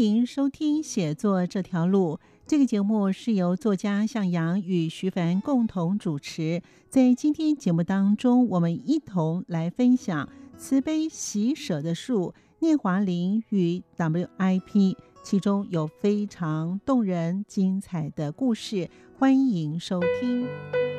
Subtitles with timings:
[0.00, 6.62] 迎收听《写作这条路》这个节目，是由作家向阳与徐凡共同主持。
[6.88, 10.26] 在今天节目当中，我们一同来分享
[10.58, 18.88] 《慈悲喜舍的树》聂华苓与 WIP，其中有非常动人精彩的故事，
[19.18, 20.89] 欢迎收听。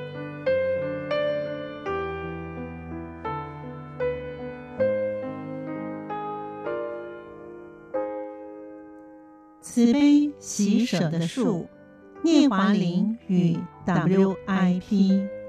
[9.73, 11.65] 慈悲喜舍的树，
[12.25, 15.40] 聂华苓与 WIP。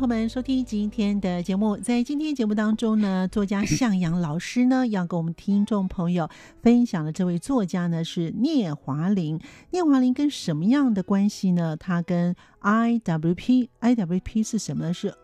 [0.00, 1.76] 朋友们收听今天的节目。
[1.76, 6.26] 在今天节目当中呢，作家向阳老师呢要跟我们听众朋友
[6.62, 9.38] 分享的这位作家呢是聂华苓。
[9.72, 11.76] 聂华苓跟什么样的关系呢？
[11.76, 14.94] 他跟 IWP，IWP 是什么呢？
[14.94, 15.14] 是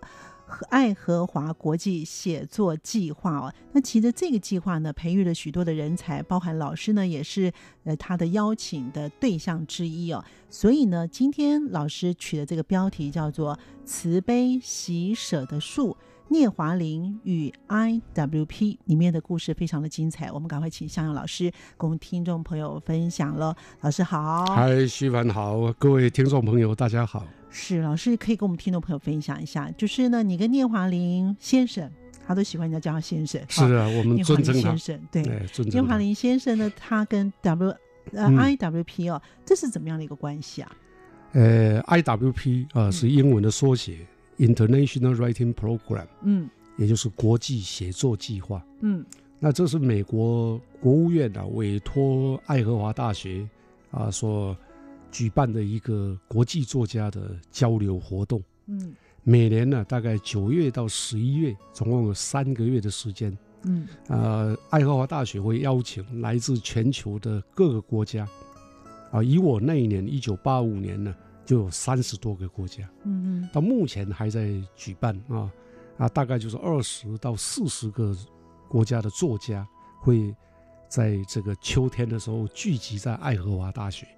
[0.46, 3.52] 和爱荷华国际写作计划哦。
[3.72, 7.52] 那其实这个计划呢，培育了许多的人才，包含老师呢，也是
[7.84, 10.24] 呃他的邀请的对象之一哦。
[10.48, 15.96] 所以呢，今天老师取的这个标题叫做“慈悲喜舍的树”。
[16.28, 21.48] 聂华苓与 IWP 里面的故事非常的精彩，我们赶快请向阳老师
[21.78, 23.56] 跟我们听众朋友分享了。
[23.82, 27.24] 老师好，嗨，徐凡好，各位听众朋友大家好。
[27.56, 31.90] 是老师可以跟我们听众朋友分享一下，就是呢，你跟聂华林先生，
[32.26, 35.00] 他都喜欢人家叫他先生，是啊，我们尊称他先生。
[35.10, 35.22] 对，
[35.52, 37.74] 尊聂华苓先生呢，他跟 W
[38.12, 40.70] 呃 IWP 哦，这是怎么样的一个关系啊？
[41.32, 43.98] 呃，IWP 啊是英文的缩写。
[44.38, 49.02] International Writing Program，嗯，也就是国际写作计划，嗯，
[49.38, 53.48] 那这是美国国务院啊委托爱荷华大学
[53.90, 54.54] 啊所
[55.16, 68.28] 举办的一个国际作家的交流活动，嗯，每年呢大概九月到十一月，总共有三个月的时间，嗯，呃，爱荷华大学会邀请来自全球的各个国家，
[69.10, 71.14] 啊，以我那一年一九八五年呢。
[71.46, 75.48] 就有三十多个国家，嗯嗯，到目前还在举办啊。
[75.96, 78.12] 啊，大概就是二十到四十个
[78.68, 79.64] 国家的作家
[80.00, 80.34] 会
[80.88, 84.08] 在这个秋天的时候聚集在爱荷华大学，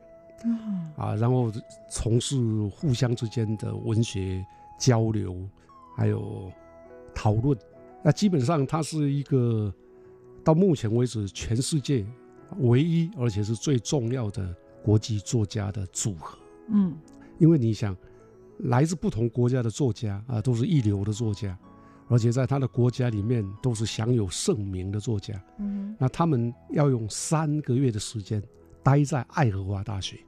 [0.97, 1.53] 啊，然后
[1.91, 2.37] 从事
[2.69, 4.45] 互相之间的文学
[4.79, 5.49] 交流，
[5.97, 6.51] 还有
[7.15, 7.59] 讨论。
[8.03, 9.73] 那基本上它是一个
[10.45, 12.07] 到目前为止全世界
[12.59, 16.39] 唯一而且是最重要的国际作家的组合，
[16.69, 16.97] 嗯。
[17.39, 17.97] 因为你想，
[18.65, 21.57] 来自不同国家的作家啊，都是一流的作家，
[22.09, 25.41] 而且在他的国家里面都是享有盛名的作家。
[25.61, 28.43] 嗯，那他们要用三个月的时间
[28.83, 30.19] 待在爱荷华大学，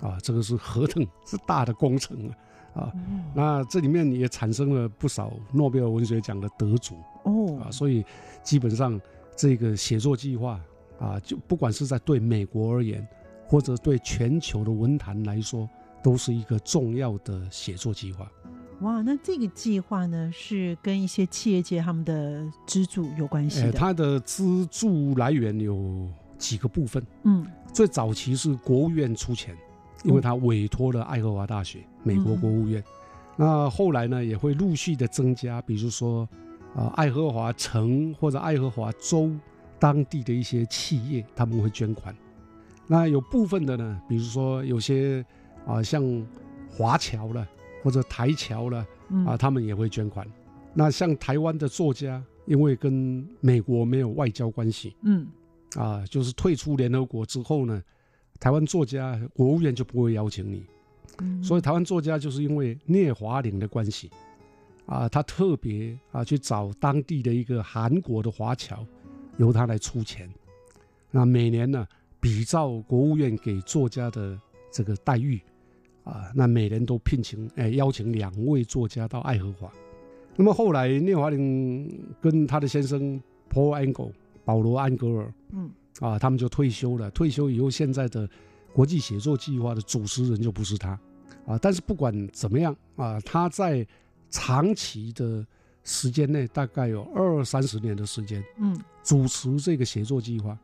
[0.00, 2.28] 啊，这个是合同是大的工程
[2.74, 2.82] 啊！
[2.82, 2.92] 啊，
[3.34, 8.04] 那这里面也产生了不少诺贝尔文学奖的得主哦啊，所以
[8.42, 9.00] 基本上
[9.36, 10.60] 这个写作计划
[10.98, 13.06] 啊，就不管是在对美国而言，
[13.46, 15.68] 或者对全球的文坛来说。
[16.02, 18.30] 都是一个重要的写作计划。
[18.80, 23.72] 哇，那这个计划呢，是跟一些企业界他们的资助有关系的。
[23.72, 26.08] 它的资助来源有
[26.38, 27.04] 几个部分。
[27.24, 29.56] 嗯，最早期是国务院出钱，
[30.06, 32.82] 因为他委托了爱荷华大学，美国国务院。
[33.36, 36.26] 那后来呢，也会陆续的增加，比如说
[36.74, 39.30] 啊，爱荷华城或者爱荷华州
[39.78, 42.14] 当地的一些企业，他们会捐款。
[42.86, 45.24] 那有部分的呢，比如说有些。
[45.66, 46.24] 啊，像
[46.70, 47.44] 华侨了
[47.82, 48.86] 或者台侨了
[49.26, 50.24] 啊，他们也会捐款。
[50.72, 55.26] 那像台湾的作家，因为跟美国没有外交关系，嗯，
[55.74, 57.82] 啊，就是退出联合国之后呢，
[58.38, 60.64] 台湾作家国务院就不会邀请你。
[61.42, 64.10] 所以台湾作家就是因为聂华苓的关系，
[64.84, 68.84] 啊，他特别啊去找当地的一个韩国的华侨，
[69.38, 70.30] 由他来出钱。
[71.10, 71.86] 那每年呢，
[72.20, 74.38] 比照国务院给作家的
[74.70, 75.40] 这个待遇。
[76.04, 79.72] 啊，那每年都聘请哎邀请两位作家到爱荷华。
[80.36, 81.90] 那么后来聂华苓
[82.20, 84.12] 跟他的先生 Paul Angle
[84.44, 85.68] 保罗·安格尔，嗯，
[86.00, 87.10] 啊，他们就退休了。
[87.10, 88.28] 退休以后，现在的
[88.72, 90.98] 国际写作计划的主持人就不是他，
[91.46, 93.86] 啊，但是不管怎么样啊，他在
[94.30, 95.46] 长期的
[95.84, 100.58] 时间内，大概有二三十年的时间，嗯，主持这个写作计划，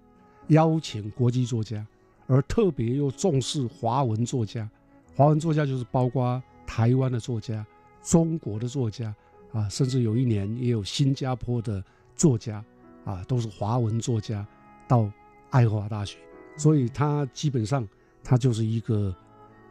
[0.49, 1.87] 邀请国际作家，
[2.27, 4.69] 而特别又重视华文作家。
[5.15, 7.65] 华文作家就是包括台湾的作家、
[8.03, 9.15] 中国的作家
[9.53, 11.83] 啊，甚至有一年也有新加坡的
[12.17, 12.65] 作家
[13.05, 14.47] 啊，都是华文作家
[14.89, 15.11] 到
[15.53, 16.19] 爱荷华大学，
[16.57, 17.87] 所以他基本上
[18.25, 19.15] 他就是一个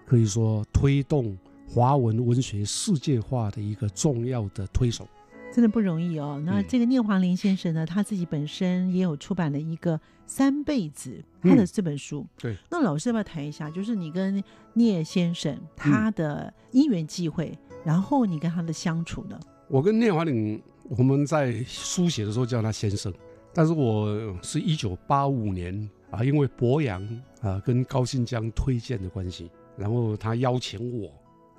[0.06, 1.38] 可以说推动
[1.68, 5.06] 华文文学世界化的一个重要的推手。
[5.54, 6.42] 真的不容易哦。
[6.46, 12.26] 那嗯这个聂华林先生呢，他自己本身也有出版了一个《三辈子》他的这本书。
[12.38, 14.42] 对，那老师要不要谈一下，就是你跟
[14.76, 19.38] 聂先生他的因缘际会，然后你跟他的相处呢？
[19.68, 23.14] 我跟聂华林，我们在书写的时候叫他先生，
[23.54, 27.02] 但是我是一九八五年啊，因为博洋
[27.42, 31.12] 啊跟高新江推荐的关系，然后他邀请我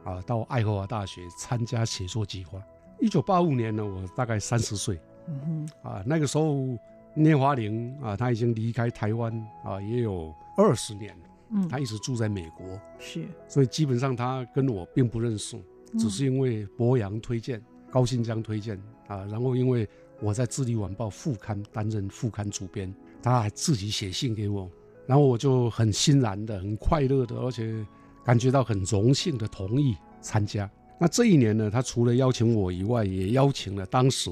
[0.04, 2.62] 啊到爱荷华大学参加写作计划。
[3.00, 4.98] 一九八五年呢，我大概三十岁。
[5.28, 6.66] 嗯啊，那个时候
[7.14, 9.32] 聂华苓啊，他已经离开台湾
[9.64, 11.10] 啊，也有二十年。
[11.18, 12.66] 了，嗯，他一直住在美国，
[12.98, 15.56] 是，所以基本上他跟我并不认识。
[15.98, 19.86] 只是因为博洋推荐、高新江推荐啊，然后因为
[20.22, 24.70] 我在《智利晚报》副刊担任副刊主编，他还自己写信给我，
[25.04, 27.84] 然后我就很欣然的、很快乐的，而且
[28.24, 30.70] 感觉到很荣幸的同意参加。
[30.96, 34.30] 那这一年呢，他除了邀请我以外，也邀请了当时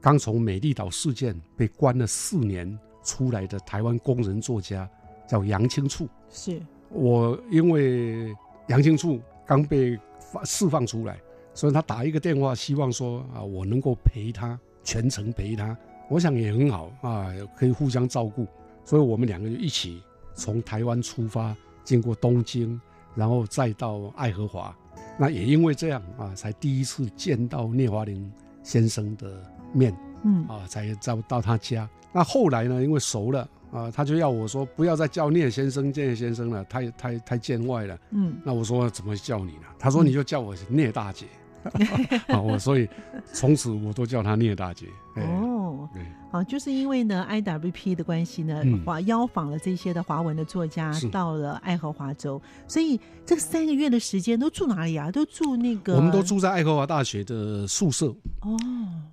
[0.00, 4.90] 刚从美丽岛事件被关了四年出来的台湾工人作家，
[5.28, 6.08] 叫杨清处。
[6.28, 8.34] 是，我因为
[8.66, 11.20] 杨清处刚被发释放出来，
[11.54, 15.76] 所以他打一个电话，希望说啊，我能够陪他全程陪他，
[16.08, 18.46] 我想也很好啊，可以互相照顾，
[18.84, 20.00] 所以我们两个就一起
[20.34, 22.80] 从台湾出发，经过东京，
[23.14, 24.76] 然后再到爱荷华。
[25.18, 28.22] 那也因为这样啊，才第一次见到聂华苓
[28.62, 29.42] 先生的
[29.72, 31.88] 面嗯，啊，才到到他家。
[32.12, 37.98] 那后来呢，因为熟了啊，他就要我说不要再叫聂先生、聂先生了，太太太见外了。
[38.10, 39.66] 嗯，那我说怎么叫你呢？
[39.78, 41.26] 他说你就叫我聂大姐。
[42.28, 42.88] 啊，我所以
[43.32, 44.86] 从此我都叫他聂大姐。
[45.16, 46.02] 哎哦，对，
[46.32, 55.10] 好，就是因为呢 IWP 的关系呢，嗯华邀访了这些的华文的作家到了爱荷华州，所以这三个月的时间都住哪里啊？
[55.10, 58.06] 都住那个，我们都住在爱荷华大学的宿舍
[58.40, 58.56] 哦，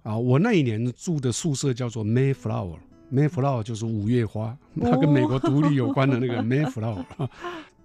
[0.03, 0.17] 啊。
[0.17, 2.77] 我那一年住的宿舍叫做 Mayflower。
[3.13, 7.03] Mayflower 就是五月花，它跟美国独立有关的那个 Mayflower，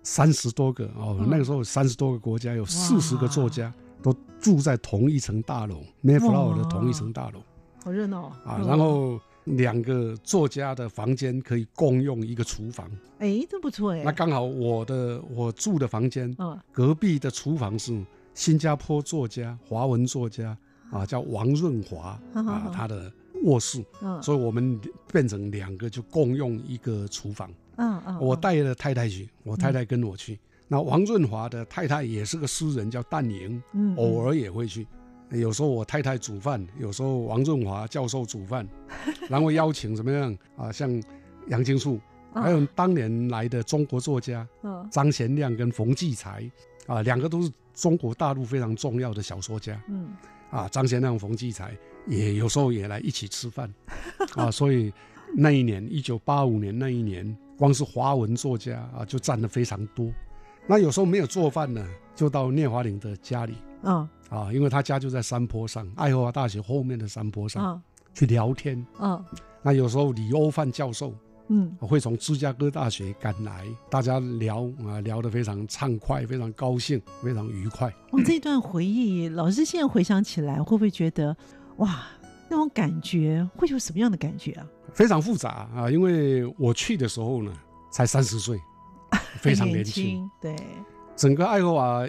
[0.05, 3.73] 三十多个哦，嗯那个时候三十多个国家，有四十个作家
[4.07, 7.43] 都住在同一层大楼，Mayflower 的同一层大楼。
[7.83, 12.89] 好热闹啊，嗯然后两个作家的房间可以共用一个厨房。
[13.19, 18.01] 哎，真不错哎，那刚好我的我住的房间嗯隔壁的厨房是
[18.33, 20.57] 新加坡作家、华文作家
[20.93, 23.11] 啊，叫王润华啊，他的
[23.43, 24.81] 卧室，嗯所以我们
[25.13, 27.51] 变成两个就共用一个厨房。
[27.75, 30.39] 嗯嗯，嗯我带了太太去，我太太跟我去。
[30.69, 34.87] 那王润华的太太也是个诗人，叫淡莹，嗯偶尔也会去。
[35.31, 38.67] 有时候我太太煮饭，有时候王润华教授煮饭，
[39.29, 40.71] 然后邀请怎么样啊？
[40.71, 41.03] 像
[41.49, 42.01] 杨清处，
[42.35, 46.49] 嗯还有当年来的中国作家嗯张贤亮跟冯骥才
[46.87, 50.11] 啊，两个都是中国大陆非常重要的小说家嗯
[50.51, 50.69] 啊。
[50.69, 53.73] 张贤亮、冯骥才也有时候也来一起吃饭
[54.37, 54.93] 啊，所以
[55.35, 60.09] 那一年一九八五年那一年，光是华文作家啊就占的非常多。
[60.67, 63.55] 那有时候没有做饭呢，就到聂华苓的家里。
[63.83, 67.83] 嗯啊，因为他家就在山坡上，爱荷华大学后面的山坡上、嗯
[68.13, 68.85] 去聊天。
[68.99, 69.23] 啊
[69.63, 71.13] 那有时候李欧范教授
[71.49, 77.89] 嗯会从芝加哥大学赶来，大家聊啊，聊得非常畅快，非常高兴，非常愉快。
[78.11, 81.37] 哦，这段回忆，老师现在回想起来，会不会觉得
[81.77, 82.07] 哇，
[82.49, 84.67] 那种感觉会有什么样的感觉啊？
[84.95, 87.53] 非常复杂啊，因为我去的时候呢，
[87.93, 88.59] 才三十岁，
[89.37, 90.29] 非常年轻。
[90.41, 90.57] 对，
[91.15, 92.07] 整个爱荷华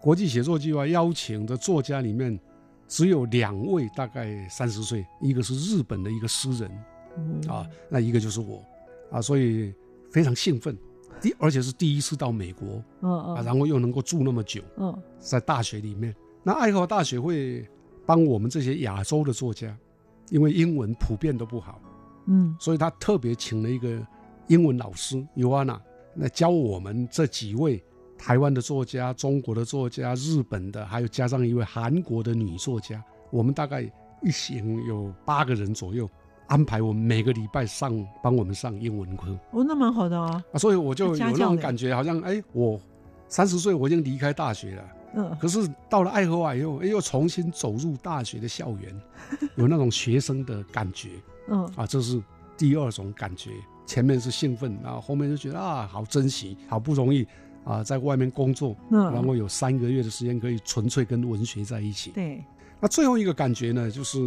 [0.00, 2.38] 国际写作计划邀请的作家里面，
[2.86, 6.84] 只有两位大概三十岁，一个是日本的一个诗人，
[7.16, 7.40] 嗯。
[7.48, 8.62] 啊，那一个就是我，
[9.10, 9.72] 啊，所以
[10.12, 10.76] 非常兴奋，
[11.20, 14.96] 第而且是第一次到美国嗯啊，嗯然后又能够住那么久，嗯。
[15.18, 17.66] 在大学里面，那爱荷华大学会
[18.06, 19.76] 帮我们这些亚洲的作家，
[20.30, 21.80] 因为英文普遍都不好，
[22.26, 22.54] 嗯。
[22.60, 24.00] 所以他特别请了一个
[24.46, 25.80] 英文老师尤安娜
[26.18, 27.82] 来教我们这几位
[28.18, 33.82] 台湾的作家、中国的作家、日本的，还有加上一位韩国的女作家，我们大概
[34.22, 36.08] 一行有八个人左右
[36.48, 40.42] 安排我们每个礼拜上帮我们上英文课哦，那蛮好的啊。
[40.52, 42.80] 啊，所以我就有那种感觉，好像哎，我
[43.28, 44.84] 三十岁我已经离开大学了，
[45.14, 49.00] 嗯，可是到了爱荷华以后，哎，又重新走入大学的校园，
[49.54, 51.10] 有那种学生的感觉
[51.48, 52.20] 嗯啊，这是
[52.56, 53.52] 第二种感觉。
[53.88, 57.26] 前面是兴奋，然后后面就觉得啊，好珍惜，好不容易
[57.64, 62.10] 啊，在外面工作，嗯，然后有三个月的时间可以纯粹跟文学在一起。
[62.10, 62.44] 对，
[62.80, 64.18] 那最后一个感觉呢，就是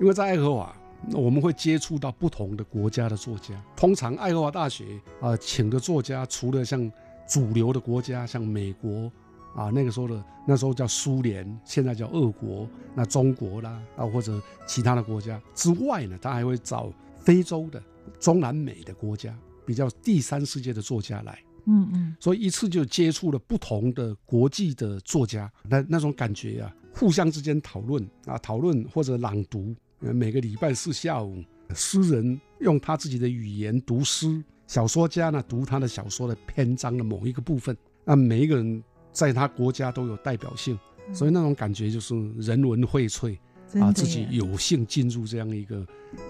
[0.00, 0.74] 因为在爱荷华，
[1.12, 3.54] 我们会接触到不同的国家的作家。
[3.76, 6.90] 通常爱荷华大学啊、请的作家，除了像
[7.28, 9.12] 主流的国家，像美国
[9.54, 16.90] 啊，那个时候的那时候叫苏联，现在叫俄国，那中国啦啊或者其他的国家之外呢，他还会找
[17.22, 17.82] 非洲的、
[18.18, 21.38] 中南美的国家，比较第三世界的作家来。
[21.66, 29.74] 嗯嗯，所以一次就接触了不同的国际的作家，那那种感觉啊，互相之间讨论啊，讨论或者朗读。
[30.00, 37.76] 呃每个礼拜四下午，诗人用他自己的语言读诗，小说家呢读他的小说的篇章的某一个部分。
[38.06, 40.78] 那每一个人在他国家都有代表性，
[41.12, 43.36] 所以那种感觉就是人文荟萃
[43.78, 45.86] 啊，自己有幸进入这样一个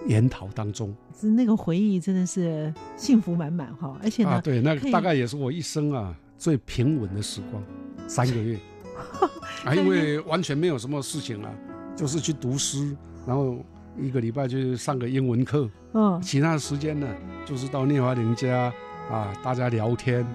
[0.07, 4.41] 研讨当中是那个回忆真的是幸福满满哈，而且呢，啊。
[4.41, 7.63] 对，那个大概也是我一生啊最平稳的时光，
[8.07, 8.59] 三个月
[9.65, 11.49] 啊，因为完全没有什么事情啊，
[11.95, 12.95] 就是去读诗，
[13.25, 13.57] 然后
[13.99, 17.07] 一个礼拜就上个英文课，嗯，其他的时间呢
[17.45, 18.71] 就是到聂华苓家
[19.09, 20.25] 啊，大家聊天。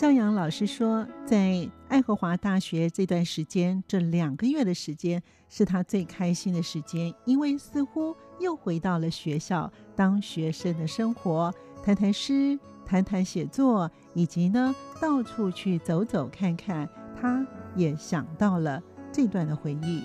[0.00, 11.52] 向阳老师说，在爱荷华大学这段时间，这两个月的时间是他最开心的时间，因为似乎又回到了学校当学生的生活，
[11.84, 16.88] 谈谈诗，谈谈写作，以及呢到处去走走看看，
[17.20, 20.02] 他也想到了这段的回忆。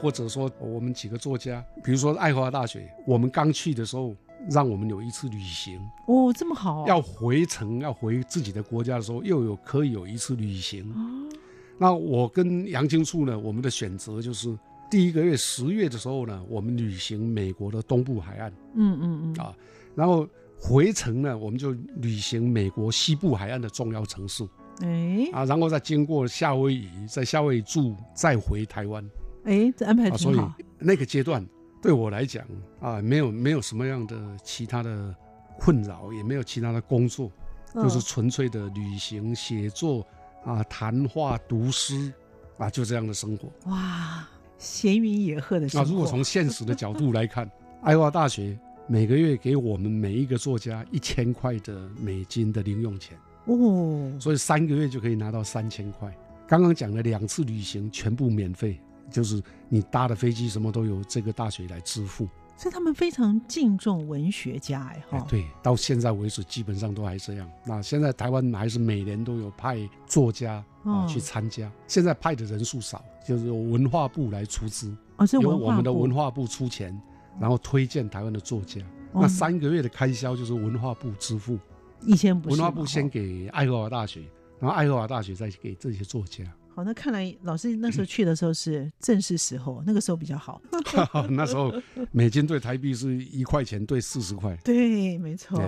[0.00, 4.14] 或者说我们几个作家，比如说爱荷华大学，我们刚去的时候，
[4.48, 10.88] 让我们有一次旅行，哦，这么好、要回程要回自己的国家的时候，又有可以有一次旅行。
[10.92, 11.36] 哦，
[11.78, 14.56] 那我跟杨青树呢，我们的选择就是
[14.90, 18.50] 第一个月十月的时候呢，我们旅行美国的东部海岸。
[18.74, 19.54] 嗯嗯嗯，啊，
[19.94, 20.26] 然后
[20.58, 24.42] 回程呢，我们就旅行美国西部海岸的重要城市。
[24.82, 29.04] 哎啊，然后再经过夏威夷，在夏威夷住，再回台湾。
[29.44, 30.54] 哎，这安排啊，所以挺好。
[30.78, 31.46] 那个阶段
[31.80, 32.46] 对我来讲
[32.80, 35.14] 啊，没有没有什么样的其他的
[35.58, 37.30] 困扰，也没有其他的工作，
[37.74, 40.06] 就是嗯纯粹的旅行、写作
[40.44, 42.12] 啊、谈话、读诗
[42.58, 43.50] 啊，就这样的生活。
[43.70, 44.28] 哇，
[44.58, 45.90] 闲云野鹤的生活那、活。
[45.90, 47.50] 如果从现实的角度来看，
[47.82, 53.16] 爱华大学每个月给我们每一个作家一千块的美金的零用钱，
[53.46, 56.14] 哦，所以三个月就可以拿到三千块。
[56.46, 62.28] 刚刚讲了两次旅行全部免费，就是你搭的飞机什么都由这个大学来支付。
[62.56, 67.50] 所以他们非常敬重文学家，哎哈。，哎对，到现在为止基本上都还这样。
[67.64, 74.94] 那现在台湾还是每年都有派作家啊、哦去参加，现在派的人数少，就是由文化部来出资，
[75.40, 76.94] 由我们的文化部出钱，
[77.40, 78.82] 然后推荐台湾的作家。
[79.12, 81.58] 哦那三个月的开销就是文化部支付，
[82.02, 84.20] 以前不是文化部先给爱荷华大学，
[84.58, 86.44] 然后爱荷华大学再给这些作家。
[86.80, 90.62] 好，那看来老师那时候去的时候是正是时候，那个时候比较好。
[91.28, 91.70] 那时候
[92.10, 94.56] 美金兑台币是一块钱兑四十块。
[94.64, 95.60] 对，没错。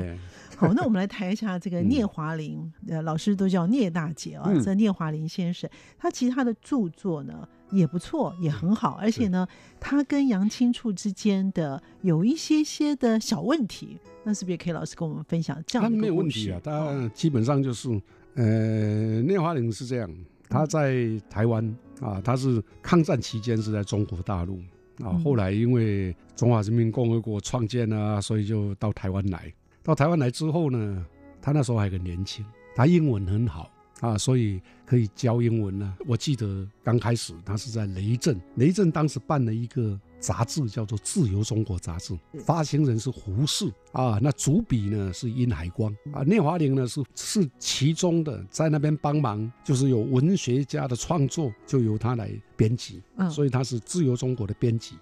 [0.56, 4.44] 好，那我们来谈一下这个嗯聂华苓，呃，老师都叫聂大姐啊。
[4.46, 9.46] 嗯这聂华苓先生，他其实他的著作呢也不错，也很好，而且呢，
[9.78, 17.90] 他跟杨清处之间的有一些些的小问题，那是不是也可以老师跟我们分享这样的他没有问题啊，他基本上就是，
[18.34, 20.08] 呃，聂华苓是这样，
[20.52, 21.64] 他在台湾
[22.00, 24.58] 啊，他是抗战期间是在中国大陆
[24.98, 29.50] 啊，嗯后来因为中华人民共和国创建啊，所以就到台湾来。
[29.82, 31.06] 到台湾来之后呢，
[31.40, 32.44] 他那时候还很年轻，
[32.76, 43.70] 他英文很好啊，所以可以教英文呢、我记得刚开始他是在雷震，雷震当时办了一个杂志叫做《自由中国》杂志，发行人是胡适。
[43.90, 45.94] 啊，那主笔呢是殷海光。
[46.12, 53.28] 啊，聂华苓呢是是其中的，在那边帮忙，就是有文学家的创作就由他来编辑，嗯。
[53.28, 54.96] 所以他是《自由中国》的编辑。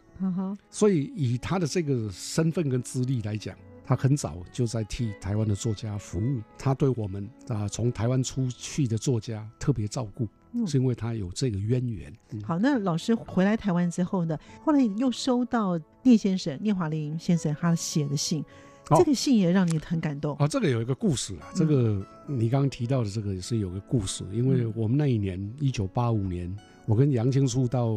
[0.68, 6.42] 所以以他的这个身份跟资历来讲，他很早就在替台湾的作家服务。
[6.58, 12.12] 他对我们啊从台湾出去的作家特别照顾，嗯是因为他有这个渊源。
[12.32, 18.42] 嗯好，那老师回来台湾之后呢，后来又收到聂先生聂华林先生他写的信，
[18.88, 20.36] 哦这个信也让你很感动。
[20.38, 26.54] 哦，这个有一个故事啊，这个你刚刚提到的这个也是有个故事，因为我们那一年一九八五年，
[26.86, 27.96] 我跟杨青书到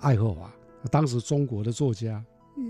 [0.00, 0.50] 爱荷华，
[0.90, 2.24] 当时中国的作家，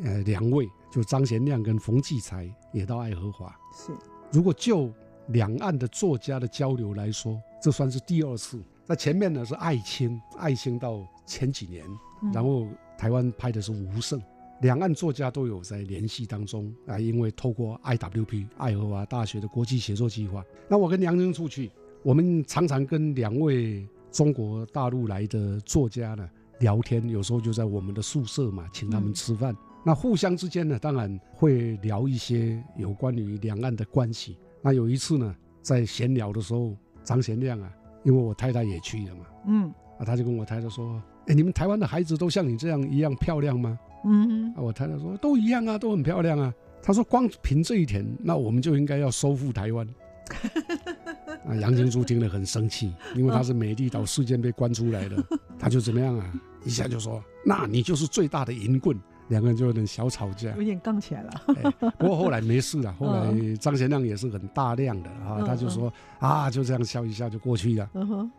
[0.04, 3.56] 呃，两位就张贤亮跟冯骥才也到爱荷华。
[3.72, 3.92] 是，
[4.32, 4.92] 如果就
[5.28, 8.60] 两岸的作家的交流来说，这算是第二次。
[8.90, 11.86] 在前面呢是爱青，爱青到前几年，
[12.24, 12.66] 嗯然后
[12.98, 14.20] 台湾拍的是吴胜，
[14.62, 21.70] 两岸作家都有在联系当中啊，因为透过 IWP 爱荷华大学的国际写作计划，那我跟梁真出去，
[22.02, 26.28] 我们常常跟两位中国大陆来的作家呢
[26.58, 29.56] 聊天，有时候就在我们的宿舍嘛，请他们嗯吃饭。
[29.84, 34.36] 那互相之间呢，当然会聊一些有关于两岸的关系。
[34.60, 35.32] 那有一次呢，
[35.62, 46.52] 在闲聊的时候，张贤亮啊，因为我太太也去了嘛，嗯啊，他就跟我太太说：“哎，你们台湾的孩子都像你这样一样漂亮吗嗯？”啊，我太太说：“都一样啊，都很漂亮啊。”
[46.82, 49.86] 他说：“光凭这一点，那我们就应该要收复台湾。”
[51.46, 55.16] 啊，杨金珠听了很生气，因为他是美丽岛事件被关出来的，
[55.58, 56.32] 他就怎么样啊，
[56.64, 58.98] 一下就说：“那你就是最大的淫棍。”
[59.30, 60.50] 两个人就有点小吵架。
[60.56, 61.30] 有点杠起来了。
[61.48, 67.88] 哎不过后来没事了， 后来张贤亮也是很大量的啊，嗯他就说啊，就这样笑一下就过去了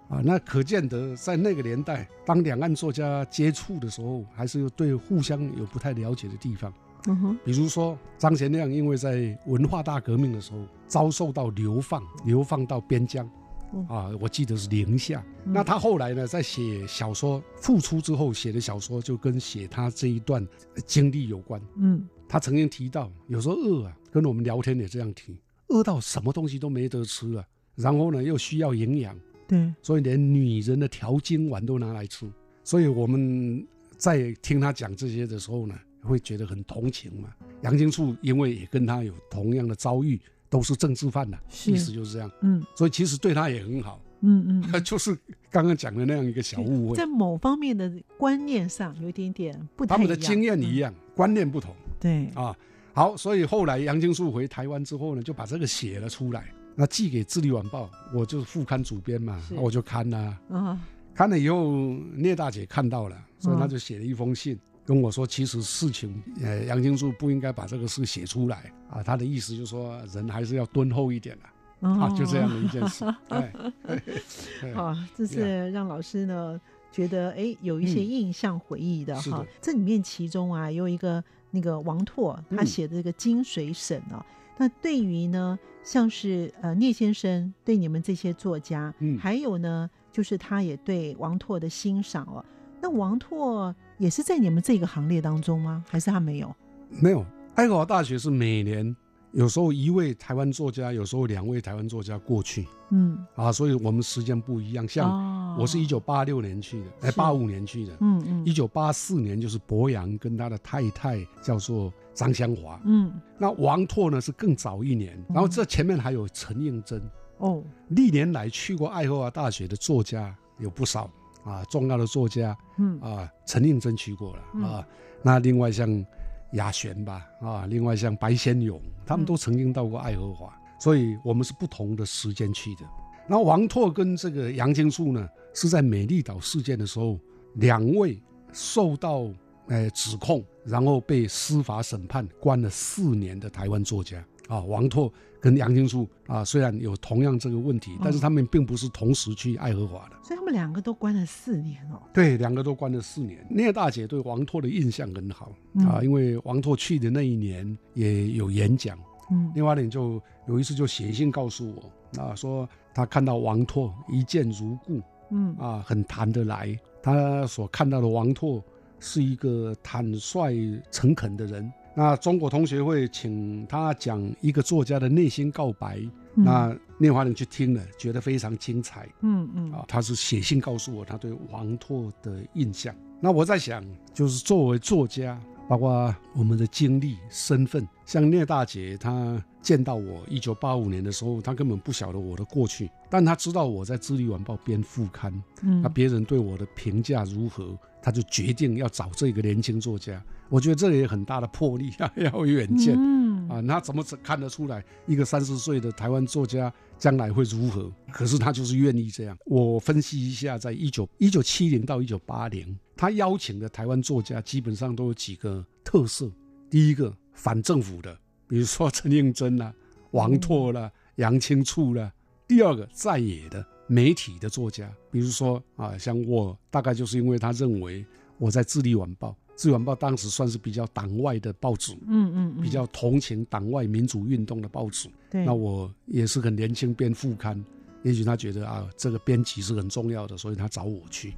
[0.08, 0.22] 啊。
[0.24, 6.72] 那可见得在那个年代，当两岸作家接触的时候，还是有对互相有不太了解的地方。
[7.08, 13.28] 嗯哼，比如说张贤亮，因为在文化大革命的时候遭受到流放，流放到边疆
[13.74, 13.86] 嗯。
[13.88, 15.24] 啊，我记得是零下。
[15.46, 20.48] 嗯那他后来呢，在写小说复出之后写的小说，就跟写他这一段
[20.86, 21.62] 经历有关。
[21.76, 32.32] 嗯他曾经提到，有时候饿啊，跟我们聊天也这样提，饿到什么东西都没得吃了，然后呢又需要营养，对，所以连女人的调经丸都拿来吃。
[32.64, 37.34] 所以我们在听他讲这些的时候呢，会觉得很同情嘛。
[37.64, 41.72] 杨金树因为也跟他有同样的遭遇，都是政治犯呐、是。
[41.72, 42.64] 意思就是这样，嗯。
[42.76, 45.18] 所以其实对他也很好，嗯嗯， 就是
[45.50, 46.96] 刚刚讲的那样一个小误会。
[46.96, 47.06] 在。
[47.08, 51.74] 某方面的观念上有一点点不同他们的经验一，嗯样，观念不同。
[52.00, 52.56] 对，啊。
[52.94, 60.78] 好，所以后来杨金树回台湾之后呢，就把这个写了出来，那寄给《智利晚报》，我就是副刊主编嘛，那我就看啦、啊，
[61.16, 61.72] 看了以后，
[62.16, 64.60] 聂大姐看到了，所以嗯她就写了一封信。
[64.86, 69.04] 跟我说，其实事情，呃，杨金树不应该把这个事写出来啊。
[69.04, 73.06] 他的意思就是说，人还是要敦厚一点的啊，就这样的一件事。
[73.30, 73.54] 哎，
[73.88, 76.60] 哎哦，这是让老师呢
[76.92, 79.46] 觉得哎有一些嗯印象回忆的哈。
[79.62, 84.26] 这里面其中啊有一个那个王拓他嗯写的这个金水省哦，
[84.58, 92.44] 那对于呢像是呃聂先生对你们这些作家，嗯还有呢就是他也对王拓的欣赏哦。
[92.82, 95.84] 那王拓也是在你们这个行列当中吗？
[95.88, 96.54] 还是他没有？
[96.90, 98.96] 没有，爱荷华大学是每年
[99.32, 104.88] 有时候一位台湾作家，有时候两位台湾作家过去嗯，啊，所以我们时间不一样。
[104.88, 107.94] 像哦我是一九八六年去的，哎，是八五年去的。
[108.00, 117.02] 嗯嗯一九八四年就是博洋跟他的太太叫做张香华，嗯那王拓呢是更早一年，然后这前面还有陈应真。
[117.38, 121.10] 哦历年来去过爱荷华大学的作家有不少
[121.44, 124.88] 啊，重要的作家嗯啊，陈应真去过了嗯啊。
[125.24, 126.06] 那另外像
[126.54, 132.82] 雅璇吧啊，另外像白先勇，他们嗯都曾经到过爱荷华，所以我们是不同的时间去的。
[133.28, 137.18] 然后王拓跟这个杨金树呢，是在美丽岛事件的时候，
[137.56, 139.28] 两位受到
[139.68, 150.16] 呃指控，然后被司法审判关了四年的台湾作家啊，王拓跟杨金树啊，虽然有同样这个问题，但是他们并不是同时去爱荷华的。
[150.24, 152.00] 所以他们两个都关了四年哦。
[152.14, 153.44] 对，两个都关了四年。
[153.50, 158.98] 聂大姐对王拓的印象很好、嗯啊，因为王拓去的那一年也有演讲，
[159.32, 165.02] 嗯另外呢就有一次就写信告诉我啊，说他看到王拓一见如故
[165.32, 166.80] 嗯啊，很谈得来。
[167.02, 168.64] 他所看到的王拓
[169.00, 171.72] 是一个坦率诚恳的人。
[171.94, 176.00] 那中国同学会请他讲一个作家的内心告白，
[176.36, 179.10] 嗯那聂华人去听了，觉得非常精彩。
[179.22, 182.96] 嗯嗯啊，他是写信告诉我他对王拓的印象。
[183.20, 187.88] 那我在想，就是作为作家包括我们的经历、身份。
[188.06, 200.22] 像聂大姐，她见到我一九八五年的时候，她根本不晓得我的过去，但她知道我在《智利晚报》编副刊，嗯那别人对我的评价如何，她就决定要找这个年轻作家。
[200.52, 202.94] 我觉得这也很大的魄力啊， 要有远见。
[202.98, 207.92] 嗯啊，那怎么看得出来一个三十岁的台湾作家将来会如何？
[208.12, 209.38] 可是他就是愿意这样。
[209.46, 216.32] 我分析一下，在一九一九七零到一九八零，他邀请的台湾作家基本上都有几个特色。
[216.70, 219.74] 第一个，反政府的，比如说陈应真啦、
[220.12, 222.10] 王拓啦、杨清处啦；
[222.48, 228.06] 第二个，在野的媒体的作家，比如说啊，像我，大概就是因为他认为
[228.38, 235.10] 我在《智利晚报》，《智利晚报》当时算是比较党外的报纸，嗯嗯嗯，比较同情党外民主运动的报纸。
[235.30, 237.64] 对，那我也是很年轻编副刊，
[238.04, 241.36] 也许他觉得啊，这个编辑是很重要的，所以他找我去。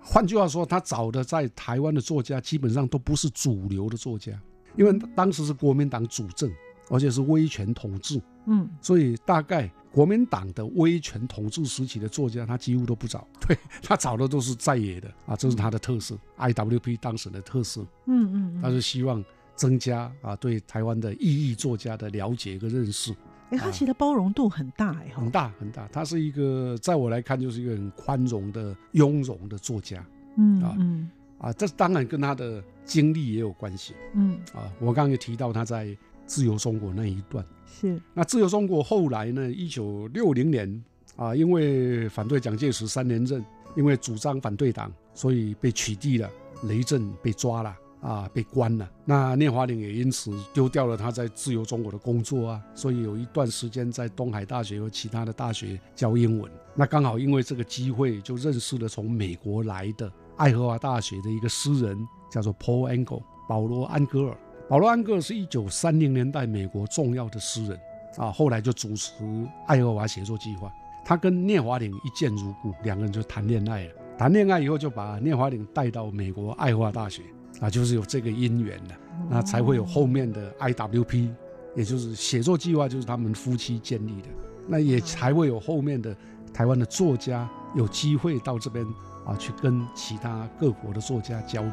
[0.00, 4.32] 换句话说，他找的在台湾的作家基本上都不是主流的作家，
[4.76, 6.50] 因为当时是国民党主政，
[6.88, 17.80] 而且是威权统治，嗯所以大概国民党的威权统治时期的作家，他几乎都不找， 对他找的都是在野的啊，这是他的特色，IWP 当时的特色。
[18.06, 23.10] 嗯嗯，他是希望增加啊对台湾的意义作家的了解跟认识，
[23.50, 25.88] 哎，他其实包容度很大哎哈很，大很大。
[25.88, 30.04] 他是一个在我来看就是一个很宽容的、雍容的作家
[30.36, 31.52] 嗯啊嗯啊。
[31.54, 34.70] 这当然跟他的经历也有关系嗯，啊。
[34.78, 37.42] 我刚刚也提到他在自由中国那一段。
[37.66, 39.50] 是，那自由中国后来呢？
[39.50, 40.84] 一九六零年
[41.16, 43.44] 啊，因为反对蒋介石三连任，
[43.76, 46.30] 因为主张反对党，所以被取缔了。
[46.62, 48.90] 雷震被抓了啊，被关了。
[49.04, 56.50] 那聂华苓也因此丢掉了他在自由中国的工作啊，所以有一段时间在东海大学和其他的大学教英文。
[56.74, 64.38] 那刚好因为这个机会，就认识了从美国来的爱荷华大学的一个诗人，叫做 Paul Engle 保罗安格尔。
[64.68, 67.78] 保罗安格尔是一九三零年代美国重要的诗人
[68.16, 69.24] 啊，后来就主持
[69.66, 70.72] 爱荷华写作计划。
[71.04, 73.92] 他跟聂华苓一见如故，两个人就谈恋爱了。
[74.18, 77.22] 谈恋爱以后，就把聂华苓带到美国爱荷华大学
[77.60, 78.94] 啊，就是有这个姻缘的，
[79.30, 81.30] 那才会有后面的 IWP，
[81.76, 84.28] 也就是写作计划，就是他们夫妻建立的。
[84.66, 86.16] 那也才会有后面的
[86.52, 88.84] 台湾的作家有机会到这边
[89.24, 91.72] 啊，去跟其他各国的作家交流。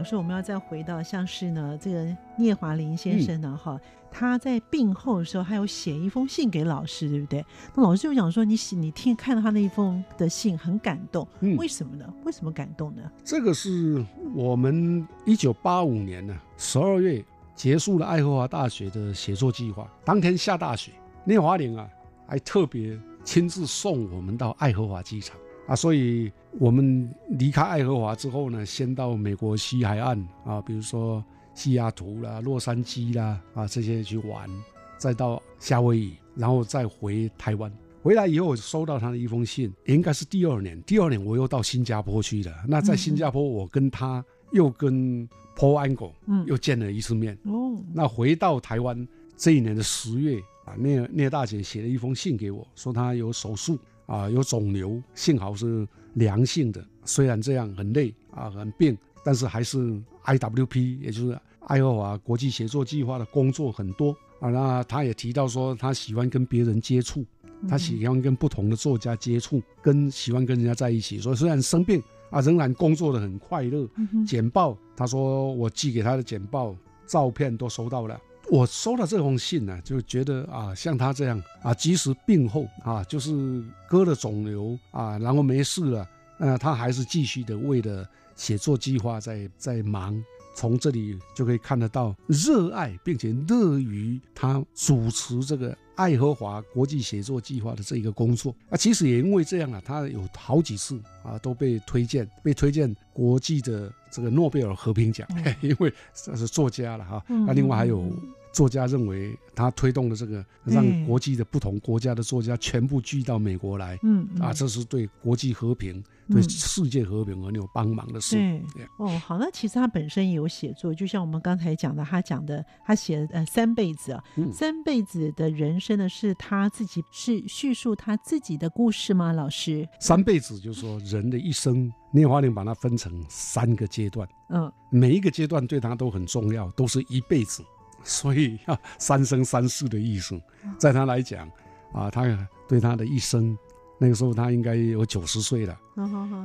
[0.00, 3.78] 老师，我们要再回到像是呢，这个聂华林先生呢，哈、
[4.10, 7.44] 他在病后的时候，他有写一封信给老师，对不对？
[7.74, 12.10] 那老师就讲说，你写你听看到他那一封的信很感动，嗯为什么呢？
[12.24, 13.02] 为什么感动呢？
[13.22, 14.02] 这个是
[14.34, 17.22] 我们一九八五年呢十二月
[17.54, 20.92] 结束了爱荷华大学的写作计划，当天下大雪，
[21.24, 21.86] 聂华林啊
[22.26, 25.36] 还特别亲自送我们到爱荷华机场
[25.70, 34.50] 啊，所以我们离开爱荷华之后呢，先到美国西海岸啊，比如说西雅图啦、洛杉矶啦啊这些去玩，
[34.98, 37.72] 再到夏威夷，然后再回台湾。
[38.02, 40.82] 回来以后，我收到他的一封信，应该是第二年。
[40.82, 42.52] 第二年我又到新加坡去了。
[42.66, 47.38] 那在新加坡，我跟他又跟 Paul Angle 嗯，又见了一次面。
[47.44, 49.06] 哦，那回到台湾
[49.36, 53.78] 这一年的十月啊，聂聂大姐写了一封信给我，说她有手术
[54.10, 56.84] 啊，有肿瘤，幸好是良性的。
[57.04, 59.78] 虽然这样很累啊，很病，但是还是
[60.24, 64.50] IWP，也就是爱荷华国际协作计划的工作很多啊。
[64.50, 67.24] 那他也提到说，他喜欢跟别人接触，
[67.68, 71.18] 他喜欢跟不同的作家接触，跟喜欢跟人家在一起。
[71.18, 73.88] 所以虽然生病啊，仍然工作的很快乐。
[73.96, 78.20] 嗯简报，他说我寄给他的简报照片都收到了。
[78.50, 86.08] 我收到这封信呢、就觉得啊，像他这样啊，即使病后啊，就是割了肿瘤啊，然后没事了，
[86.38, 90.22] 呃，他还是继续的为了写作计划在在忙。
[90.52, 98.76] 从这里就可以看得到热爱并且乐于他主持这个爱荷华国际写作计划的这一个工作啊。
[98.76, 107.24] 其实也因为这样啊，他有好几次啊都被推荐，被推荐国际的这个诺贝尔和平奖，嗯 因为这是作家了哈。
[107.28, 108.04] 嗯那另外还有
[108.52, 116.04] 作家认为他推动的这个让嗯国际的不同国家的作家全部聚到美国来嗯啊，嗯这是对国际和平、嗯。
[116.34, 118.36] 对世界和平很有帮忙的事。
[118.36, 118.62] 对。
[118.74, 124.52] 对哦，好，那其实他本身也有写作，就像我们刚才讲的，他讲的，他写呃三辈子啊，嗯。
[124.52, 129.32] 三辈子的人生呢，是他自己是叙述他自己的故事吗？
[129.32, 137.64] 老师，三辈子就是说人的一生聂华苓把它分成三个阶段，嗯，每一个阶段对他都很重要，都是一辈子，
[138.02, 140.40] 所以啊，三生三世的意思，
[140.78, 141.48] 在他来讲
[141.92, 142.24] 啊，他
[142.68, 143.56] 对他的一生，
[143.98, 145.78] 那个时候他应该有九十岁了，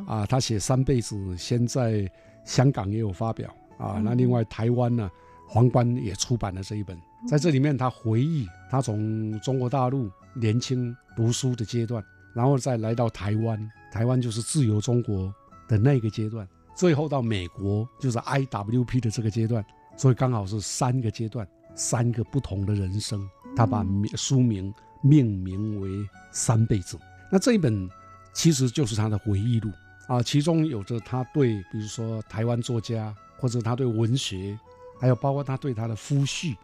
[0.08, 2.10] 啊，他写三辈子，先在
[2.46, 5.10] 香港也有发表啊，那另外台湾呢，
[5.48, 15.34] 皇冠也出版了这一本，在这里面他回忆他从中国大陆年轻读书的阶段，然后再来到台湾，台湾就是自由中国
[15.68, 19.64] 的那个阶段，最后到美国就是 IWP 的这个阶段，
[19.98, 25.90] 所以刚好是三个阶段，三个不同的人生，他把书名命名为
[26.32, 26.98] 《三辈子》。
[27.32, 27.90] 那这一本
[28.34, 29.72] 其实就是他的回忆录
[30.08, 34.58] 啊，其中有着他对，比如说台湾作家，或者他对文学，
[35.00, 36.56] 还有包括他对他的夫婿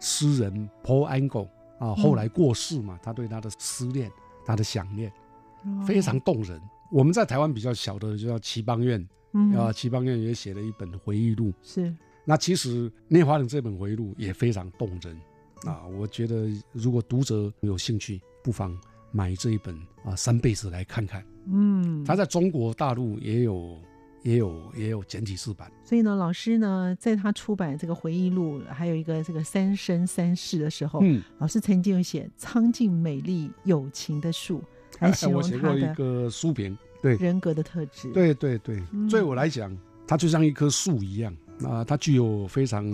[0.00, 1.48] 诗人 Paul Angle
[1.78, 4.10] 啊，后来过世嘛，他对他的思念，
[4.44, 5.12] 他的想念，
[5.86, 6.60] 非常动人。
[6.90, 11.52] 我们在台湾比较小的就叫齐邦苑嗯啊，齐邦彦也写了一本回忆录。
[11.62, 11.94] 是
[12.28, 15.18] 那其实聂华苓这本回忆录也非常动人
[15.64, 18.78] 啊，我觉得如果读者有兴趣，不妨
[19.10, 21.24] 买这一本啊《三辈子》来看看。
[21.46, 23.80] 嗯，它在中国大陆也有
[24.24, 25.72] 也有也有简体字版。
[25.82, 34.62] 所以呢，老师呢，在他出版这个回忆录，还有一个这个三生三世的时候，嗯，老师曾经有写“苍劲美丽友情的树”，
[35.00, 39.74] 来形容我写过一他的个书评，对人格的特质。，对对对嗯，对我来讲，
[40.06, 42.84] 它就像一棵树一样啊，他具有非常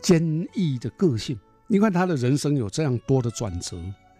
[0.00, 1.38] 坚毅的个性。
[1.66, 3.76] 你看他的人生有这样多的转折，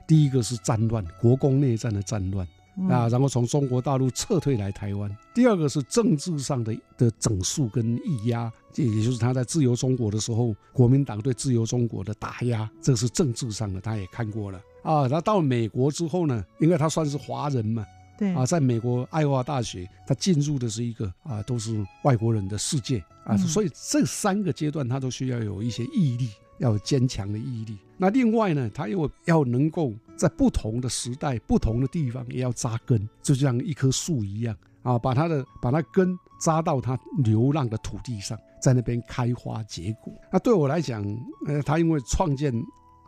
[0.07, 2.47] 第一个是战乱，国共内战的战乱。
[2.79, 5.15] 嗯啊，然后从中国大陆撤退来台湾。
[5.35, 15.03] 第二个是政治上的的整肃跟抑压，这也就是他在自由中国的时候，国民党对自由中国的打压，这是政治上的，他也看过了啊。
[15.03, 17.85] 然后到美国之后呢，因为他算是华人嘛，
[18.18, 27.77] 对啊，在美国爱荷华大学，他进入的是一个啊都是外国人的世界啊，嗯所以这三个阶段他都需要有一些毅力，要有坚强的毅力。
[27.96, 40.12] 那另外呢，他又要能够在不同的时代、不同的地方也要扎根，就像一棵树一样啊，把它的把它根扎到它流浪的土地上，在那边开花结果。
[40.33, 41.05] 那对我来讲，
[41.46, 42.53] 呃，他因为创建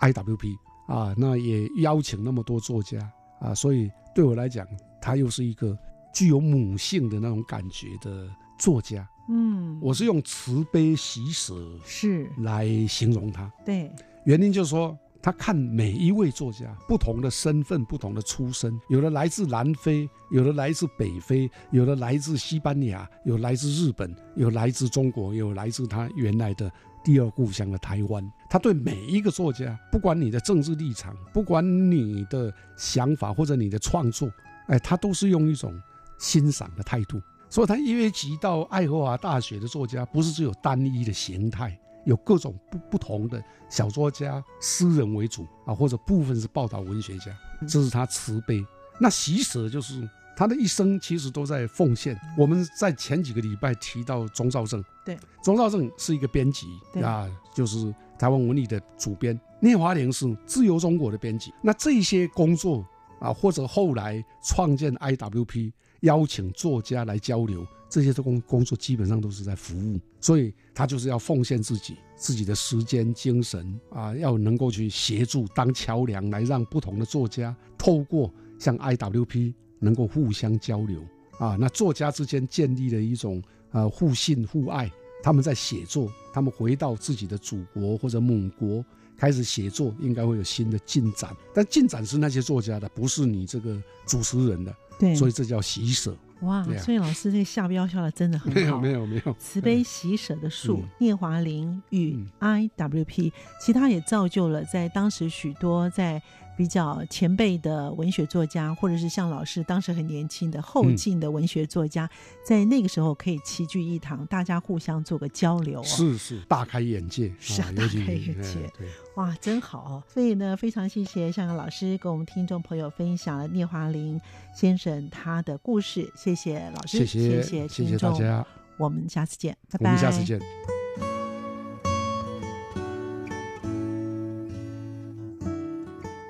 [0.00, 4.64] IWP 啊，那也邀请那么多作家啊，所以对我来讲，
[5.04, 5.78] 他又是一个
[6.14, 8.26] 具有母性的那种感觉的
[8.58, 9.06] 作家。
[9.28, 13.90] 嗯，我是用慈悲喜舍是来形容他，对，
[14.24, 26.70] 原因就是说，他看每一位作家不同的身份、不同的出身，有的来自南非，有的来自北非，有的来自西班牙，有来自日本，有来自中国，有来自他原来的
[27.02, 28.30] 第二故乡的台湾。
[28.50, 34.30] 他对每一个作家，不管你的政治立场，不管你的想法或者你的创作，
[34.66, 35.80] 哎，他都是用一种
[36.18, 37.20] 欣赏的态度。
[37.50, 47.26] 所以，他约及到爱荷华大学的作家，不是只有单一的形态，有各种不不同的小说家、诗人为主啊，或者部分是报道文学家，
[47.68, 48.64] 这是他慈悲。
[48.98, 52.18] 那喜舍就是他的一生其实都在奉献。
[52.36, 59.38] 我们在前几个礼拜提到钟兆正，对，钟兆正是一个编辑对啊，就是台湾文艺的主编。
[59.60, 61.52] 聂华苓是自由中国的编辑。
[61.62, 62.84] 那这些工作
[63.24, 65.72] 啊，或者后来创建 IWP。
[66.00, 81.00] 邀请作家来交流，这些工工作基本上都是在服务，所以他就是要奉献自己自己的时间、精神啊，要能够去协助当桥梁，来让不同的作家透过像 IWP 能够互相交流
[81.38, 88.84] 啊，那作家之间建立了一种呃互信互爱，他们在写作，他们回到自己的祖国或者母国
[89.16, 94.74] 开始写作，应该会有新的进展，但进展是那些作家的，不是你这个主持人的。
[94.98, 96.16] 对，所以这叫喜舍。
[96.42, 96.76] 哇，啊。
[96.78, 102.68] 所以老师这个下标下的真的很好，没有没有没有，慈悲喜舍的树嗯，聂华苓与嗯。
[102.68, 106.22] IWP，其他也造就了在当时许多在
[106.56, 112.08] 比较前辈的文学作家，或者是像老师当时很年轻的后进的文学作家，
[112.44, 115.84] 在那个时候可以齐聚一堂，大家互相做个交流、哦。
[115.84, 120.02] 是是大开眼界，是啊大开眼界哎对，哇，真好哦！
[120.08, 124.20] 所以呢，非常谢谢向阳老师跟我们听众朋友分享了聂华苓
[124.54, 128.46] 先生他的故事，谢谢老师，谢谢谢谢听众，大家，
[128.78, 130.40] 我们下次见，拜我拜，们下次见。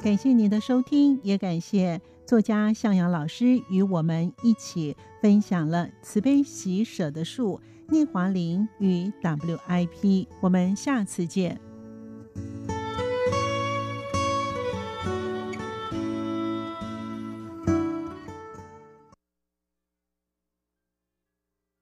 [0.05, 11.59] 感谢您的收听，也感谢作家向阳老师与我们一起分享了慈悲喜舍的树聂华林与 WIP，我们下次见。